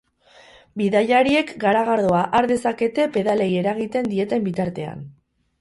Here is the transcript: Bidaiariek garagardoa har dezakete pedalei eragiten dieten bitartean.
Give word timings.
Bidaiariek 0.81 1.51
garagardoa 1.65 2.23
har 2.39 2.49
dezakete 2.53 3.07
pedalei 3.19 3.51
eragiten 3.63 4.11
dieten 4.15 4.49
bitartean. 4.49 5.09